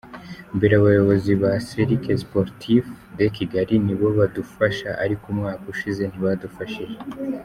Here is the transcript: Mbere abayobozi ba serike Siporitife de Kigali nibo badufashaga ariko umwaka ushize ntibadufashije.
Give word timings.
Mbere 0.55 0.73
abayobozi 0.77 1.31
ba 1.41 1.51
serike 1.67 2.11
Siporitife 2.21 2.89
de 3.17 3.25
Kigali 3.37 3.75
nibo 3.85 4.07
badufashaga 4.17 4.99
ariko 5.03 5.23
umwaka 5.33 5.63
ushize 5.73 6.03
ntibadufashije. 6.07 6.97